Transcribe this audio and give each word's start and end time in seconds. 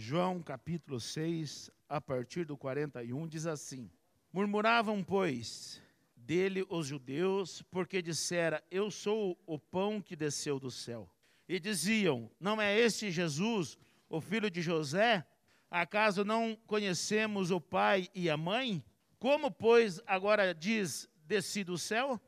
João 0.00 0.40
capítulo 0.40 1.00
6, 1.00 1.72
a 1.88 2.00
partir 2.00 2.44
do 2.44 2.56
41, 2.56 3.26
diz 3.26 3.46
assim: 3.46 3.90
Murmuravam, 4.32 5.02
pois, 5.02 5.82
dele 6.14 6.64
os 6.68 6.86
judeus, 6.86 7.62
porque 7.62 8.00
dissera: 8.00 8.62
Eu 8.70 8.92
sou 8.92 9.36
o 9.44 9.58
pão 9.58 10.00
que 10.00 10.14
desceu 10.14 10.60
do 10.60 10.70
céu. 10.70 11.10
E 11.48 11.58
diziam: 11.58 12.30
Não 12.38 12.62
é 12.62 12.78
este 12.78 13.10
Jesus, 13.10 13.76
o 14.08 14.20
filho 14.20 14.48
de 14.48 14.62
José? 14.62 15.26
Acaso 15.68 16.24
não 16.24 16.56
conhecemos 16.64 17.50
o 17.50 17.60
pai 17.60 18.08
e 18.14 18.30
a 18.30 18.36
mãe? 18.36 18.84
Como, 19.18 19.50
pois, 19.50 20.00
agora 20.06 20.54
diz: 20.54 21.08
Desci 21.24 21.64
do 21.64 21.76
céu? 21.76 22.20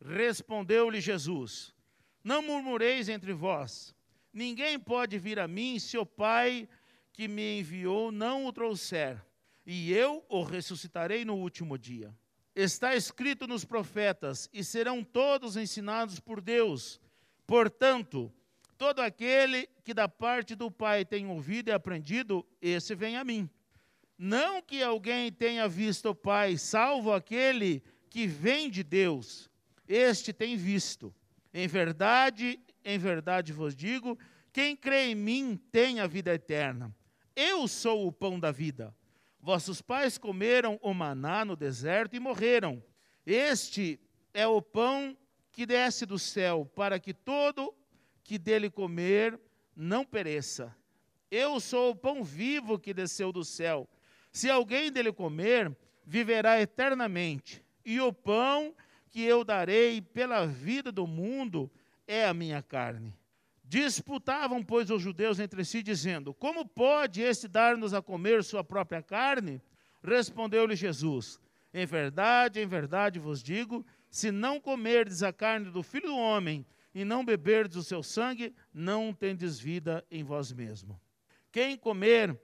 Respondeu-lhe 0.00 1.00
Jesus: 1.00 1.74
Não 2.22 2.42
murmureis 2.42 3.08
entre 3.08 3.32
vós. 3.32 3.92
Ninguém 4.32 4.78
pode 4.78 5.18
vir 5.18 5.40
a 5.40 5.48
mim 5.48 5.80
se 5.80 5.98
o 5.98 6.06
Pai 6.06 6.68
que 7.18 7.26
me 7.26 7.58
enviou 7.58 8.12
não 8.12 8.46
o 8.46 8.52
trouxer, 8.52 9.20
e 9.66 9.92
eu 9.92 10.24
o 10.28 10.44
ressuscitarei 10.44 11.24
no 11.24 11.34
último 11.34 11.76
dia. 11.76 12.14
Está 12.54 12.94
escrito 12.94 13.44
nos 13.44 13.64
profetas, 13.64 14.48
e 14.52 14.62
serão 14.62 15.02
todos 15.02 15.56
ensinados 15.56 16.20
por 16.20 16.40
Deus. 16.40 17.00
Portanto, 17.44 18.32
todo 18.76 19.00
aquele 19.00 19.68
que 19.82 19.92
da 19.92 20.08
parte 20.08 20.54
do 20.54 20.70
Pai 20.70 21.04
tem 21.04 21.26
ouvido 21.26 21.70
e 21.70 21.72
aprendido, 21.72 22.46
esse 22.62 22.94
vem 22.94 23.16
a 23.16 23.24
mim. 23.24 23.50
Não 24.16 24.62
que 24.62 24.80
alguém 24.80 25.32
tenha 25.32 25.66
visto 25.66 26.10
o 26.10 26.14
Pai, 26.14 26.56
salvo 26.56 27.12
aquele 27.12 27.82
que 28.08 28.28
vem 28.28 28.70
de 28.70 28.84
Deus. 28.84 29.50
Este 29.88 30.32
tem 30.32 30.56
visto. 30.56 31.12
Em 31.52 31.66
verdade, 31.66 32.60
em 32.84 32.96
verdade 32.96 33.52
vos 33.52 33.74
digo: 33.74 34.16
quem 34.52 34.76
crê 34.76 35.06
em 35.06 35.16
mim 35.16 35.60
tem 35.72 35.98
a 35.98 36.06
vida 36.06 36.32
eterna. 36.32 36.94
Eu 37.40 37.68
sou 37.68 38.04
o 38.04 38.10
pão 38.10 38.40
da 38.40 38.50
vida. 38.50 38.92
Vossos 39.40 39.80
pais 39.80 40.18
comeram 40.18 40.76
o 40.82 40.92
maná 40.92 41.44
no 41.44 41.54
deserto 41.54 42.16
e 42.16 42.18
morreram. 42.18 42.82
Este 43.24 44.00
é 44.34 44.44
o 44.44 44.60
pão 44.60 45.16
que 45.52 45.64
desce 45.64 46.04
do 46.04 46.18
céu, 46.18 46.68
para 46.74 46.98
que 46.98 47.14
todo 47.14 47.72
que 48.24 48.38
dele 48.38 48.68
comer 48.68 49.38
não 49.76 50.04
pereça. 50.04 50.76
Eu 51.30 51.60
sou 51.60 51.92
o 51.92 51.94
pão 51.94 52.24
vivo 52.24 52.76
que 52.76 52.92
desceu 52.92 53.30
do 53.30 53.44
céu. 53.44 53.88
Se 54.32 54.50
alguém 54.50 54.90
dele 54.90 55.12
comer, 55.12 55.72
viverá 56.04 56.60
eternamente. 56.60 57.64
E 57.84 58.00
o 58.00 58.12
pão 58.12 58.74
que 59.10 59.22
eu 59.22 59.44
darei 59.44 60.00
pela 60.00 60.44
vida 60.44 60.90
do 60.90 61.06
mundo 61.06 61.70
é 62.04 62.26
a 62.26 62.34
minha 62.34 62.60
carne. 62.60 63.14
Disputavam, 63.68 64.64
pois, 64.64 64.90
os 64.90 65.02
judeus 65.02 65.38
entre 65.38 65.62
si, 65.62 65.82
dizendo: 65.82 66.32
Como 66.32 66.66
pode 66.66 67.20
este 67.20 67.46
dar-nos 67.46 67.92
a 67.92 68.00
comer 68.00 68.42
sua 68.42 68.64
própria 68.64 69.02
carne? 69.02 69.60
Respondeu-lhe 70.02 70.74
Jesus: 70.74 71.38
Em 71.74 71.84
verdade, 71.84 72.60
em 72.60 72.66
verdade 72.66 73.18
vos 73.18 73.42
digo: 73.42 73.84
se 74.10 74.30
não 74.30 74.58
comerdes 74.58 75.22
a 75.22 75.34
carne 75.34 75.70
do 75.70 75.82
filho 75.82 76.06
do 76.06 76.16
homem 76.16 76.64
e 76.94 77.04
não 77.04 77.22
beberdes 77.22 77.76
o 77.76 77.84
seu 77.84 78.02
sangue, 78.02 78.54
não 78.72 79.12
tendes 79.12 79.60
vida 79.60 80.02
em 80.10 80.24
vós 80.24 80.50
mesmo. 80.50 80.98
Quem 81.52 81.76
comer 81.76 82.40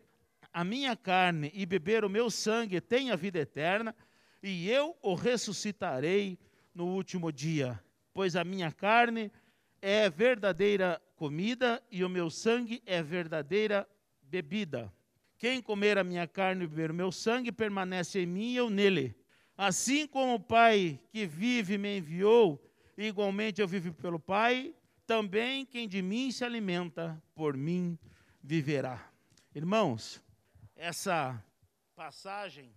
a 0.52 0.62
minha 0.62 0.94
carne 0.94 1.50
e 1.54 1.64
beber 1.64 2.04
o 2.04 2.10
meu 2.10 2.30
sangue 2.30 2.82
tem 2.82 3.10
a 3.10 3.16
vida 3.16 3.38
eterna, 3.38 3.96
e 4.42 4.68
eu 4.68 4.94
o 5.00 5.14
ressuscitarei 5.14 6.38
no 6.74 6.86
último 6.88 7.32
dia. 7.32 7.82
Pois 8.12 8.36
a 8.36 8.44
minha 8.44 8.70
carne 8.70 9.32
é 9.80 10.08
verdadeira 10.10 11.00
comida 11.16 11.82
e 11.90 12.04
o 12.04 12.08
meu 12.08 12.30
sangue 12.30 12.82
é 12.84 13.02
verdadeira 13.02 13.88
bebida. 14.22 14.92
Quem 15.38 15.60
comer 15.60 15.98
a 15.98 16.04
minha 16.04 16.26
carne 16.26 16.64
e 16.64 16.66
beber 16.66 16.90
o 16.90 16.94
meu 16.94 17.12
sangue 17.12 17.52
permanece 17.52 18.20
em 18.20 18.26
mim 18.26 18.52
e 18.52 18.56
eu 18.56 18.70
nele. 18.70 19.14
Assim 19.56 20.06
como 20.06 20.34
o 20.34 20.40
Pai 20.40 21.00
que 21.10 21.26
vive 21.26 21.78
me 21.78 21.98
enviou, 21.98 22.60
igualmente 22.96 23.60
eu 23.60 23.68
vivo 23.68 23.92
pelo 23.94 24.18
Pai, 24.18 24.74
também 25.06 25.66
quem 25.66 25.86
de 25.86 26.00
mim 26.00 26.30
se 26.30 26.44
alimenta, 26.44 27.22
por 27.34 27.56
mim 27.56 27.98
viverá. 28.42 29.10
Irmãos, 29.54 30.20
essa 30.74 31.42
passagem 31.94 32.74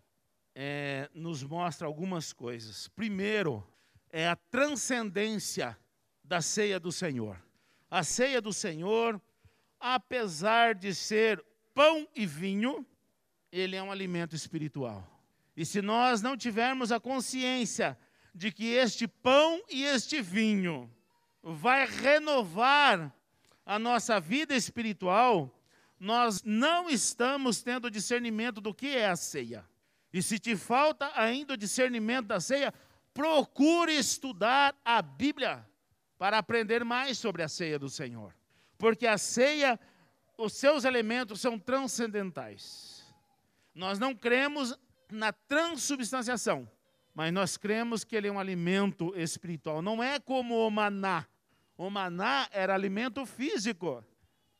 é, 0.53 1.09
nos 1.13 1.43
mostra 1.43 1.87
algumas 1.87 2.33
coisas. 2.33 2.87
Primeiro, 2.89 3.65
é 4.09 4.27
a 4.27 4.35
transcendência 4.35 5.77
da 6.23 6.41
ceia 6.41 6.79
do 6.79 6.91
Senhor. 6.91 7.46
A 7.89 8.03
ceia 8.03 8.41
do 8.41 8.51
Senhor, 8.51 9.21
apesar 9.79 10.75
de 10.75 10.93
ser 10.93 11.43
pão 11.73 12.07
e 12.15 12.25
vinho, 12.25 12.85
ele 13.51 13.75
é 13.75 13.83
um 13.83 13.91
alimento 13.91 14.35
espiritual. 14.35 15.05
E 15.55 15.65
se 15.65 15.81
nós 15.81 16.21
não 16.21 16.35
tivermos 16.35 16.91
a 16.91 16.99
consciência 16.99 17.97
de 18.33 18.51
que 18.51 18.65
este 18.65 19.07
pão 19.07 19.61
e 19.69 19.83
este 19.83 20.21
vinho 20.21 20.91
vai 21.41 21.87
renovar 21.87 23.13
a 23.65 23.79
nossa 23.79 24.19
vida 24.19 24.55
espiritual, 24.55 25.53
nós 25.99 26.43
não 26.43 26.89
estamos 26.89 27.63
tendo 27.63 27.89
discernimento 27.89 28.61
do 28.61 28.73
que 28.73 28.95
é 28.95 29.07
a 29.07 29.15
ceia. 29.15 29.67
E 30.13 30.21
se 30.21 30.37
te 30.37 30.55
falta 30.55 31.11
ainda 31.15 31.53
o 31.53 31.57
discernimento 31.57 32.27
da 32.27 32.39
ceia, 32.39 32.73
procure 33.13 33.93
estudar 33.93 34.75
a 34.85 35.01
Bíblia 35.01 35.66
para 36.17 36.37
aprender 36.37 36.83
mais 36.83 37.17
sobre 37.17 37.43
a 37.43 37.47
ceia 37.47 37.77
do 37.77 37.89
Senhor. 37.89 38.33
Porque 38.77 39.05
a 39.05 39.17
ceia, 39.17 39.79
os 40.37 40.53
seus 40.53 40.83
elementos 40.83 41.39
são 41.39 41.57
transcendentais. 41.57 43.05
Nós 43.73 43.99
não 43.99 44.15
cremos 44.15 44.77
na 45.11 45.31
transubstanciação, 45.31 46.69
mas 47.13 47.31
nós 47.31 47.57
cremos 47.57 48.03
que 48.03 48.15
ele 48.15 48.27
é 48.27 48.31
um 48.31 48.39
alimento 48.39 49.13
espiritual. 49.15 49.81
Não 49.81 50.01
é 50.03 50.19
como 50.19 50.55
o 50.55 50.69
maná. 50.71 51.25
O 51.77 51.89
maná 51.89 52.47
era 52.51 52.73
alimento 52.73 53.25
físico. 53.25 54.03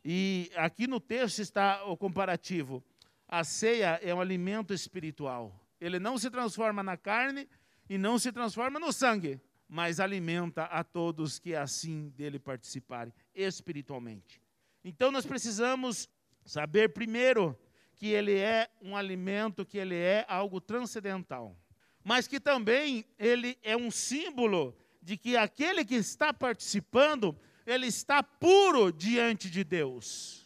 E 0.06 0.51
aqui 0.56 0.88
no 0.88 1.00
texto 1.00 1.40
está 1.40 1.84
o 1.85 1.97
comparativo. 1.97 2.84
A 3.28 3.44
ceia 3.44 4.00
é 4.01 4.13
um 4.13 4.22
alimento 4.22 4.73
espiritual. 4.73 5.53
Ele 5.81 6.00
não 6.00 6.17
se 6.17 6.29
transforma 6.29 6.81
na 6.81 6.96
carne 6.96 7.50
e 7.90 7.97
não 7.97 8.17
se 8.17 8.31
transforma 8.31 8.79
no 8.79 8.94
sangue 8.94 9.41
mas 9.67 10.00
alimenta 10.00 10.63
a 10.63 10.83
todos 10.83 11.39
que 11.39 11.55
assim 11.55 12.09
dele 12.09 12.39
participarem 12.39 13.13
espiritualmente. 13.35 14.41
Então 14.83 15.11
nós 15.11 15.25
precisamos 15.25 16.09
saber 16.45 16.94
primeiro 16.94 17.57
que 17.95 18.07
ele 18.07 18.38
é 18.38 18.69
um 18.81 18.95
alimento, 18.95 19.66
que 19.66 19.78
ele 19.78 19.95
é 19.95 20.25
algo 20.29 20.61
transcendental, 20.61 21.57
mas 22.03 22.28
que 22.28 22.39
também 22.39 23.03
ele 23.17 23.57
é 23.61 23.75
um 23.75 23.91
símbolo 23.91 24.78
de 25.01 25.17
que 25.17 25.35
aquele 25.35 25.84
que 25.84 25.95
está 25.95 26.34
participando, 26.34 27.38
ele 27.66 27.88
está 27.88 28.22
puro 28.22 28.91
diante 28.91 29.49
de 29.49 29.63
Deus. 29.63 30.45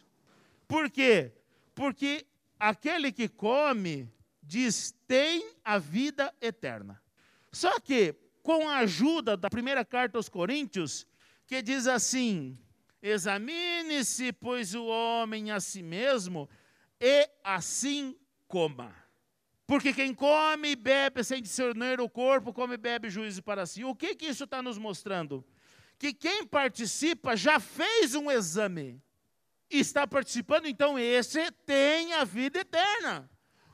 Por 0.68 0.90
quê? 0.90 1.32
Porque 1.76 2.26
aquele 2.59 3.12
que 3.12 3.28
come 3.28 4.09
diz 4.42 4.96
tem 5.08 5.53
a 5.64 5.78
vida 5.78 6.34
eterna. 6.42 7.02
Só 7.52 7.80
que 7.80 8.16
com 8.41 8.68
a 8.68 8.78
ajuda 8.78 9.38
da 9.38 9.50
primeira 9.50 9.85
carta 9.85 10.18
aos 10.18 10.29
Coríntios, 10.29 11.06
que 11.46 11.62
diz 11.62 11.88
assim: 11.88 12.57
Examine-se, 13.02 14.31
pois, 14.34 14.75
o 14.75 14.85
homem 14.85 15.52
a 15.52 15.59
si 15.59 15.81
mesmo, 15.81 16.50
e 17.00 17.29
assim 17.44 18.16
coma. 18.47 18.96
Porque 19.66 19.94
quem 19.94 20.13
come 20.13 20.72
e 20.72 20.75
bebe 20.75 21.24
sem 21.24 21.41
discernir 21.41 22.02
o 22.02 22.09
corpo, 22.09 22.53
come 22.53 22.74
e 22.74 22.78
bebe 22.78 23.09
juízo 23.09 23.41
para 23.41 23.66
si. 23.66 23.84
O 23.85 23.96
que, 23.96 24.16
que 24.16 24.25
isso 24.25 24.44
está 24.44 24.62
nos 24.62 24.78
mostrando? 24.78 25.46
Que 25.97 26.13
quem 26.13 26.46
participa 26.46 27.38
já 27.38 27.59
fez 27.59 28.13
um 28.13 28.29
exame. 28.29 29.02
E 29.69 29.79
está 29.79 30.06
participando, 30.06 30.66
então 30.66 31.00
esse 31.00 31.50
tem 31.66 32.12
a 32.13 32.25
vida 32.25 32.59
eterna 32.59 33.29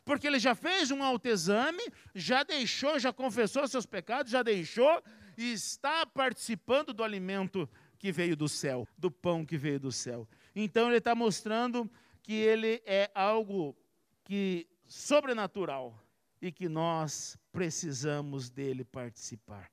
porque 0.08 0.26
ele 0.26 0.40
já 0.40 0.56
fez 0.56 0.90
um 0.90 1.04
autoexame, 1.04 1.84
já 2.16 2.42
deixou, 2.42 2.98
já 2.98 3.12
confessou 3.12 3.68
seus 3.68 3.86
pecados, 3.86 4.32
já 4.32 4.42
deixou 4.42 5.04
e 5.38 5.52
está 5.52 6.06
participando 6.06 6.94
do 6.94 7.04
alimento 7.04 7.70
que 8.00 8.10
veio 8.10 8.34
do 8.34 8.48
céu, 8.48 8.88
do 8.98 9.12
pão 9.12 9.46
que 9.46 9.58
veio 9.58 9.82
do 9.82 9.92
céu. 9.92 10.26
Então 10.56 10.88
ele 10.88 11.00
está 11.00 11.14
mostrando 11.14 11.92
que 12.24 12.32
ele 12.32 12.82
é 12.86 13.12
algo 13.14 13.76
que 14.24 14.66
sobrenatural 14.88 16.02
e 16.42 16.54
que 16.54 16.70
nós 16.70 17.38
precisamos 17.52 18.50
dele 18.50 18.86
participar. 18.86 19.70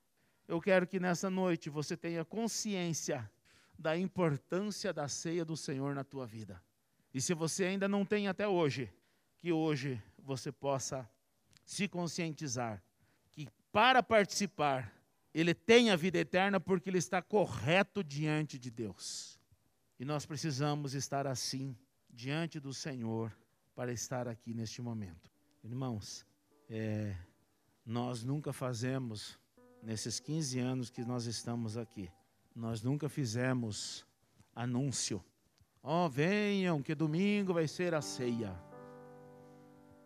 Eu 0.49 0.61
quero 0.61 0.85
que 0.85 0.99
nessa 0.99 1.31
noite 1.31 1.71
você 1.71 1.97
tenha 1.97 2.25
consciência 2.25 3.31
da 3.79 3.97
importância 3.97 4.93
da 4.93 5.07
ceia 5.07 5.45
do 5.45 5.57
Senhor 5.57 5.95
na 5.95 6.03
tua 6.03 6.27
vida. 6.27 6.61
E 7.15 7.21
se 7.21 7.33
você 7.35 7.67
ainda 7.67 7.87
não 7.87 8.05
tem 8.05 8.27
até 8.27 8.49
hoje, 8.49 8.93
que 9.39 9.53
hoje 9.53 10.03
você 10.25 10.50
possa 10.50 11.09
se 11.65 11.88
conscientizar 11.88 12.82
que 13.31 13.49
para 13.73 14.03
participar, 14.03 14.93
ele 15.32 15.53
tem 15.53 15.91
a 15.91 15.97
vida 15.97 16.19
eterna 16.19 16.61
porque 16.61 16.88
ele 16.88 16.99
está 16.99 17.21
correto 17.21 18.05
diante 18.05 18.59
de 18.59 18.71
Deus. 18.71 19.41
E 19.99 20.05
nós 20.05 20.25
precisamos 20.25 20.94
estar 20.94 21.26
assim 21.26 21.76
diante 22.09 22.61
do 22.61 22.73
Senhor 22.73 23.37
para 23.75 23.93
estar 23.93 24.29
aqui 24.29 24.55
neste 24.55 24.81
momento. 24.81 25.31
Irmãos, 25.62 26.25
é, 26.69 27.17
nós 27.85 28.23
nunca 28.23 28.53
fazemos, 28.53 29.38
nesses 29.82 30.21
15 30.21 30.59
anos 30.61 30.91
que 30.91 31.05
nós 31.05 31.26
estamos 31.26 31.76
aqui, 31.76 32.11
nós 32.55 32.82
nunca 32.82 33.09
fizemos 33.09 34.06
anúncio. 34.55 35.25
Ó, 35.82 36.06
oh, 36.06 36.09
venham, 36.09 36.81
que 36.82 36.94
domingo 36.94 37.53
vai 37.53 37.67
ser 37.67 37.93
a 37.94 38.00
ceia. 38.00 38.74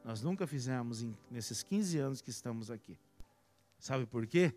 Nós 0.08 0.22
nunca 0.22 0.46
fizemos 0.46 1.02
em, 1.02 1.14
nesses 1.31 1.62
15 1.62 1.99
anos 1.99 2.22
que 2.22 2.31
estamos 2.31 2.70
aqui. 2.70 2.99
Sabe 3.78 4.06
por 4.06 4.26
quê? 4.26 4.55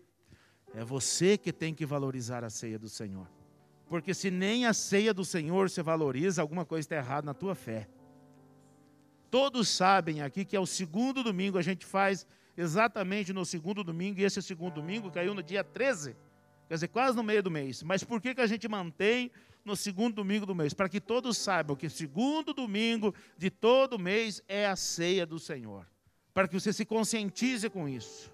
É 0.72 0.82
você 0.82 1.36
que 1.36 1.52
tem 1.52 1.74
que 1.74 1.84
valorizar 1.84 2.42
a 2.42 2.48
ceia 2.48 2.78
do 2.78 2.88
Senhor. 2.88 3.28
Porque 3.86 4.14
se 4.14 4.30
nem 4.30 4.64
a 4.64 4.72
ceia 4.72 5.12
do 5.12 5.26
Senhor 5.26 5.68
você 5.68 5.82
valoriza, 5.82 6.40
alguma 6.40 6.64
coisa 6.64 6.86
está 6.86 6.96
errada 6.96 7.26
na 7.26 7.34
tua 7.34 7.54
fé. 7.54 7.86
Todos 9.30 9.68
sabem 9.68 10.22
aqui 10.22 10.42
que 10.46 10.56
é 10.56 10.58
o 10.58 10.64
segundo 10.64 11.22
domingo, 11.22 11.58
a 11.58 11.62
gente 11.62 11.84
faz 11.84 12.26
exatamente 12.56 13.30
no 13.30 13.44
segundo 13.44 13.84
domingo, 13.84 14.20
e 14.20 14.24
esse 14.24 14.40
segundo 14.40 14.72
domingo 14.72 15.10
caiu 15.10 15.34
no 15.34 15.42
dia 15.42 15.62
13, 15.62 16.16
quer 16.66 16.74
dizer, 16.76 16.88
quase 16.88 17.14
no 17.14 17.22
meio 17.22 17.42
do 17.42 17.50
mês. 17.50 17.82
Mas 17.82 18.02
por 18.02 18.22
que, 18.22 18.34
que 18.34 18.40
a 18.40 18.46
gente 18.46 18.66
mantém 18.68 19.30
no 19.64 19.76
segundo 19.76 20.14
domingo 20.16 20.46
do 20.46 20.54
mês? 20.54 20.74
Para 20.74 20.88
que 20.88 21.00
todos 21.00 21.36
saibam 21.38 21.76
que 21.76 21.88
segundo 21.88 22.52
domingo 22.52 23.14
de 23.36 23.50
todo 23.50 23.98
mês 23.98 24.42
é 24.48 24.66
a 24.66 24.76
ceia 24.76 25.24
do 25.26 25.38
Senhor. 25.38 25.86
Para 26.34 26.48
que 26.48 26.58
você 26.58 26.72
se 26.72 26.84
conscientize 26.84 27.68
com 27.68 27.88
isso. 27.88 28.32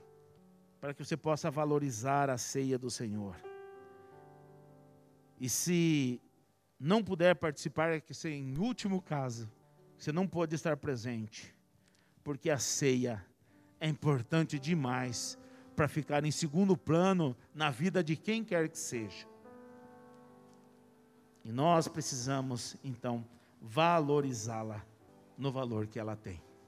Para 0.80 0.94
que 0.94 1.04
você 1.04 1.16
possa 1.16 1.50
valorizar 1.50 2.30
a 2.30 2.38
ceia 2.38 2.78
do 2.78 2.90
Senhor. 2.90 3.36
E 5.40 5.48
se 5.48 6.20
não 6.78 7.02
puder 7.02 7.34
participar, 7.34 7.90
é 7.90 8.00
que 8.00 8.14
se 8.14 8.28
em 8.28 8.56
último 8.58 9.00
caso, 9.00 9.50
você 9.96 10.12
não 10.12 10.26
pode 10.26 10.54
estar 10.54 10.76
presente, 10.76 11.54
porque 12.22 12.50
a 12.50 12.58
ceia 12.58 13.24
é 13.80 13.88
importante 13.88 14.58
demais 14.58 15.38
para 15.74 15.88
ficar 15.88 16.24
em 16.24 16.30
segundo 16.30 16.76
plano 16.76 17.36
na 17.54 17.70
vida 17.70 18.02
de 18.02 18.16
quem 18.16 18.44
quer 18.44 18.68
que 18.68 18.78
seja. 18.78 19.26
E 21.48 21.50
nós 21.50 21.88
precisamos, 21.88 22.76
então, 22.84 23.24
valorizá-la 23.62 24.84
no 25.38 25.50
valor 25.50 25.86
que 25.86 25.98
ela 25.98 26.14
tem. 26.14 26.42